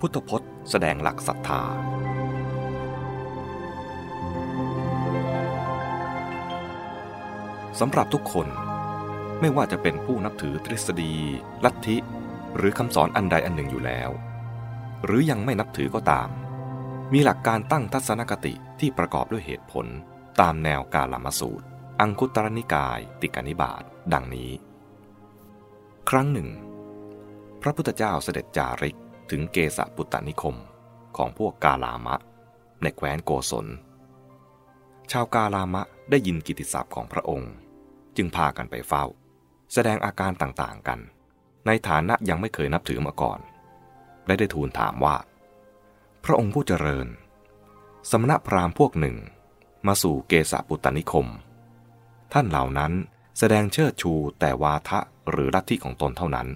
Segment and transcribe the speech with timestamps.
[0.00, 1.62] พุทธพจน์แสดงหลักศรัทธา
[7.80, 8.48] สำหรับทุกคน
[9.40, 11.14] ไม่ว่าจะเป็นผู้นับถือทฤษฎี
[11.64, 11.96] ลัทธิ
[12.56, 14.10] หรือคำสอนอันใดอันหนึ่งอยู่แล้ว
[15.04, 16.28] หรือยังไม่นับถือก็ตาม
[17.12, 19.86] มีหลักการตั้งทัศนคติที่ประกอบด้วยเหตุผล
[20.40, 21.66] ตามแนวกาลามสูตร
[22.00, 24.50] อังคุตรนิกาย ติกานิบาตดังนี้
[26.10, 26.48] ครั้งหนึ่ง
[27.62, 28.98] พระพุทธเจ้าเสด็จจาริก
[29.30, 30.56] ถึงเกสปุตตนิคม
[31.16, 32.16] ของพวกกาลามะ
[32.82, 33.66] ในแคว้นโกศล
[35.10, 37.52] ชาวกาลามะได้ยินกิติศัพท์ของพระองค์
[38.16, 39.04] จึงพากันไปเฝ้า
[39.72, 41.00] แสดงอาการต่างๆกัน
[41.66, 43.40] ในฐานะยังไม่เคยนับถือมาก่อน
[44.26, 45.16] และได้ทูลถามว่า
[46.24, 47.08] พระองค์ผู้เจริญ
[48.10, 49.16] สมณพราหมณ์พวกหนึ่ง
[49.86, 51.26] มาสู่เกสปุตตนิคม
[52.32, 52.92] ท่านเหล่านั้น
[53.38, 56.48] แสดงเชิดชูแต่วาทะหรือลัทธิของตนเท่านั้น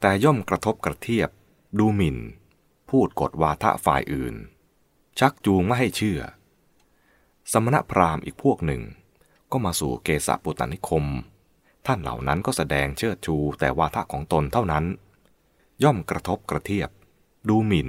[0.00, 1.30] แต่ย่อมกระทบกระเทียบ
[1.78, 2.18] ดูหมิน่น
[2.90, 4.34] พูดกดวาทะฝ่ายอื่น
[5.18, 6.20] ชักจูงไม่ให้เชื่อ
[7.52, 8.82] สมณพราหมณ์อีกพวกหนึ่ง
[9.50, 11.04] ก็มาสู่เกสปุตตนิคม
[11.86, 14.84] ท่านเหล่านั้นก็แสดงเชิดชูแต่วาทะของตนเท่านั้น
[15.82, 16.90] ย่อมกระทบกระเทียบ
[17.48, 17.88] ดูหมิน่น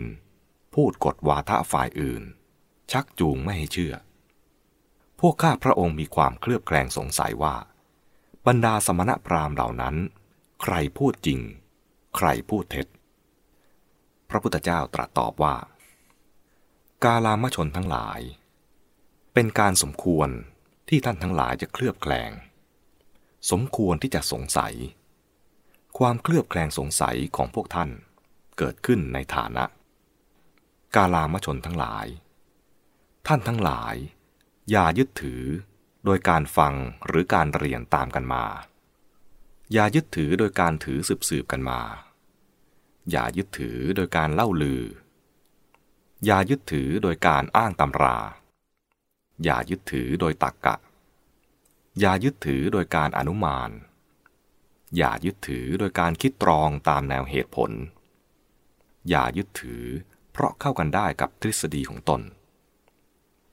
[0.74, 2.24] พูดกดวาทะฝ่ายอื่น
[2.92, 3.94] ชักจูงไม่ให้เชื่อ
[5.20, 7.56] พวกข้าพระองค์มีความเคลือบแคลงสงสัยว่า
[8.48, 9.96] บรรดาสมณพราหมณ์เหล่านั้น
[10.62, 11.40] ใครพูดจริง
[12.16, 12.88] ใครพูดเท็จ
[14.34, 15.56] ระพุทธเจ้าตรัสตอบว่า
[17.04, 18.20] กาลามชนทั้งหลาย
[19.34, 20.30] เป็นการสมควร
[20.90, 22.32] ที่ท่านทั้งหลายจะเคลือบแคลง
[23.52, 24.74] สมควรที่จะสงสัย
[25.98, 27.90] ความเคลือบแคลงสงสัยของพวกท่าน
[28.58, 29.64] เกิดขึ้นในฐานะ
[30.96, 32.06] กาลามชนทั้งหลาย
[33.28, 33.96] ท่านทั้งหลาย
[34.72, 35.44] อย่ายึดถือ
[36.06, 36.74] โดยการฟัง
[37.08, 38.46] หรือการเรียนตามกันมา
[39.74, 41.82] อย่ายึดถือโดยการถือสืบสืบกันมา
[43.12, 44.84] อย่ายึดถือโดยการเล่าลือ
[46.26, 48.18] อย่ายึดถือโดยการอ้างตำรา
[49.44, 50.76] อย่ายึดถือโดยตักกะ
[52.00, 53.70] อย่ายึดถือโดยการอนุมาน
[54.98, 57.72] อย่ายึดถือโดยการคิดตรองตามแนวเหตุผล
[59.10, 59.84] อย่ายึดถือ
[60.32, 62.22] เพราะเข้ากันได้กับทฤษฎีของตน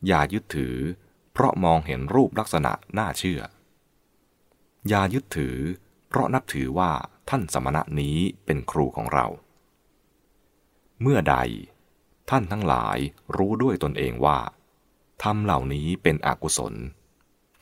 [0.06, 0.76] อย่ายึดถือ
[1.32, 3.40] เพราะมองเห็นรูปลักษณะน่าเชื่อ
[4.88, 5.56] อย่ายึดถือ
[6.08, 6.92] เพราะนับถือว่า
[7.32, 9.26] ท่านสมณะนี้เป็นครูของเรา
[11.00, 11.36] เมื่อใด
[12.30, 12.98] ท่านทั้งหลาย
[13.36, 14.38] รู้ด้วยตนเองว่า
[15.24, 16.74] ทำเหล่านี้เป็นอกุศล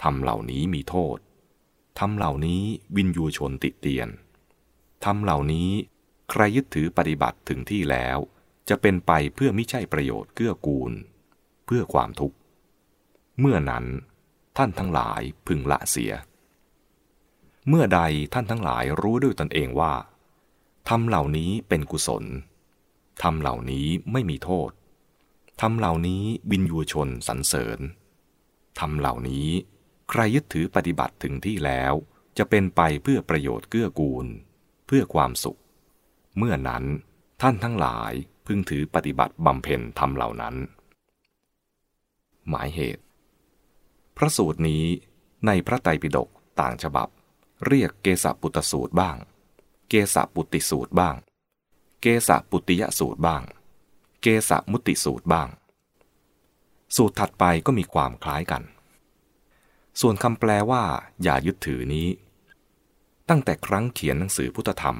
[0.02, 1.18] ทำเหล่านี้มีโทษ
[1.98, 2.62] ทำเหล่านี้
[2.96, 4.08] วินยูชนติเตียน
[5.04, 5.70] ทำเหล่านี้
[6.30, 8.18] ใครยึดถือปฏิบัติถึงที่แล้ว
[8.68, 10.92] จะเป็นไปเพื่อไม่ใช่ประโยชน์เกื้อกูล
[11.66, 12.36] เพื่อความทุกข์
[13.40, 13.84] เมื่อนั้น
[14.56, 16.12] ท่านทั้งหลายพึงละเสีย
[17.68, 18.00] เมื่อใด
[18.32, 19.94] ท่านทั้งหลายรู้ด้วยตนเองว่า
[20.88, 22.24] ทำเหล่านี้เป็นกุศล
[23.22, 24.70] ทำเหล่านี้ไม่มีโทษ
[25.60, 27.78] ทำเหล่านี้บินยูชนสรรเสริญ
[28.80, 29.48] ทำเหล่านี้
[30.10, 31.92] ใครยึดถือปฏิบัติถึงที่แล้ว
[32.38, 34.26] จะเป็นไปเพื่อประโยชน์เกื้อกูล
[34.86, 35.60] เพื่อความสุข
[36.38, 36.84] เมื่อนั้น
[37.42, 38.12] ท่านทั้งหลาย
[38.46, 40.54] พึงถือปฏิบัติบำเพ็ญทำเหล่านั้น
[42.48, 43.04] หมายเหตุ
[44.16, 44.84] พระสูตรนี้
[45.46, 46.28] ในพระไตรปิฎก
[46.60, 47.08] ต่างฉบับ
[47.66, 49.16] เรียกเกสปุตสูตรบ้าง
[49.88, 51.16] เกสปุติสูตรบ้าง
[52.00, 53.42] เกสปุติยสูตรบ้าง
[54.22, 55.48] เกสมุติสูตรบ้าง
[56.96, 58.62] สูตรถัดไปก็มีความคล้ายกัน
[60.00, 60.82] ส่วนคำแปลว่า
[61.22, 62.08] อย่ายึดถือนี้
[63.28, 64.98] ตั้งแต่ครั้งเขียนหนังสือพุทธธรรม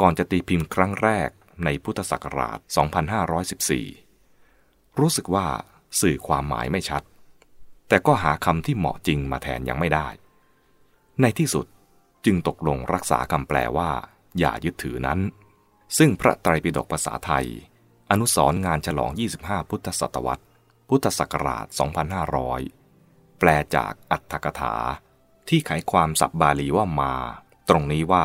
[0.00, 1.30] ก่อนจะตีพิมพ์ครั้งแรก
[1.64, 2.58] ในพุทธศักราช
[4.18, 5.46] 2514 รู้สึกว่า
[6.00, 7.02] สื่อความหมายไม่ชัด
[7.88, 10.08] แต่ก็หาคำที่เหมาะจริงมาแทนยังไม่ได้
[11.22, 11.66] ในที่สุด
[12.24, 13.90] จึงตกลงรักษาคำแปลว่า
[14.38, 15.20] อย่ายึดถือนั้น
[15.98, 17.46] ซึ่งพระไตรปิฎกภาษาไทย
[18.10, 19.10] อนุสรงานฉลอง
[19.40, 20.44] 25 พุทธศตวรรษ
[20.88, 21.66] พุทธศักราช
[22.52, 24.74] 2500 แปลจากอัตถกถา
[25.48, 27.14] ที่ไขความสับบาลีว่ามา
[27.68, 28.24] ตรงนี้ว่า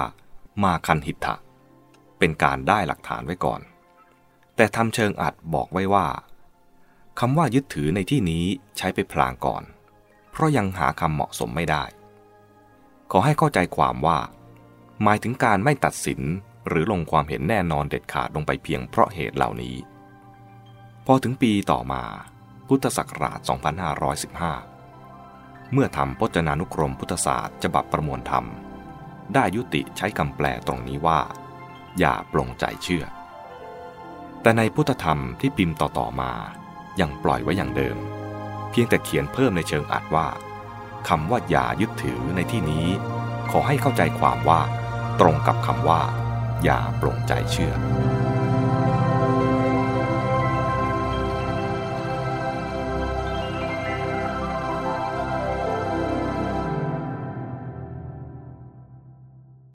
[0.64, 1.36] มาคันหิทะ
[2.20, 3.62] เป็นการได้หลักฐานไว้ก่อน
[4.56, 6.08] แต่ทำเชิงอัดบอกไว้ว่า
[7.20, 8.46] คำว่ายึดถือในที่นี้
[8.78, 9.64] ใช้ไปพลางก่อน
[10.32, 11.84] เพราะยังหาคำเหมาะสมไม่ได้
[13.12, 14.20] ขอให้เข้าใจความว่า
[15.04, 16.22] หมายถึงการไม่ตัดสิน
[16.68, 19.76] หรือลงความเห็นแน่นอนเด็ดขาดลงไปเพียงเพราะเหตุเหล่านี้
[21.06, 22.04] พอถึงปีต่อมา
[22.68, 23.40] พุทธศักราช
[24.76, 28.46] 2515 เมื่อทำพจนานุกรมพุทธศาสตร์ฉบับประมวลธรรม
[29.34, 31.22] ได้ยุติใช้คำแปลตรงนี้ว่า
[32.00, 33.06] อย่าปลงใจเชื่อ
[34.42, 36.32] แต่ในพุทธธรรมที่พิมพ์ต่อๆมา
[37.00, 37.98] ยังปล่อยไว้อย่างเดิม
[38.70, 40.28] เพียงแต่เขียนเพิ่มในเชิงอัดว่า
[41.10, 42.88] คำว่าอย่ายึดถือในที่นี้
[43.52, 44.62] ขอให้เข้าใจความว่า
[45.20, 46.02] ตรงกับคำว่า
[46.64, 47.74] อย่าปรงใจเชื่อ